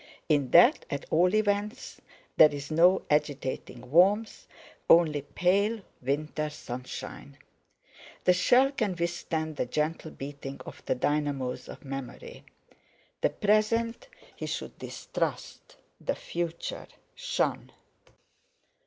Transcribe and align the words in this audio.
In 0.27 0.49
that, 0.49 0.83
at 0.89 1.05
all 1.11 1.35
events, 1.35 2.01
there 2.35 2.51
is 2.51 2.71
no 2.71 3.03
agitating 3.07 3.91
warmth, 3.91 4.47
only 4.89 5.21
pale 5.21 5.81
winter 6.01 6.49
sunshine. 6.49 7.37
The 8.23 8.33
shell 8.33 8.71
can 8.71 8.95
withstand 8.95 9.57
the 9.57 9.67
gentle 9.67 10.09
beating 10.09 10.59
of 10.65 10.81
the 10.87 10.95
dynamos 10.95 11.69
of 11.69 11.85
memory. 11.85 12.43
The 13.21 13.29
present 13.29 14.07
he 14.35 14.47
should 14.47 14.75
distrust; 14.79 15.75
the 16.03 16.15
future 16.15 16.87
shun. 17.13 17.71